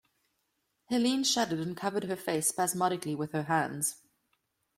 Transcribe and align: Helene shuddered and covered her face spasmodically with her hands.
Helene 0.85 1.23
shuddered 1.23 1.59
and 1.59 1.77
covered 1.77 2.05
her 2.05 2.15
face 2.15 2.47
spasmodically 2.47 3.13
with 3.13 3.33
her 3.33 3.43
hands. 3.43 3.97